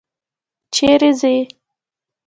[0.73, 1.35] چیري ځې؟